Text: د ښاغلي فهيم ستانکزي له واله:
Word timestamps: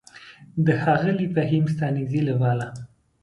د 0.65 0.67
ښاغلي 0.81 1.27
فهيم 1.35 1.65
ستانکزي 1.73 2.21
له 2.27 2.33
واله: 2.41 2.67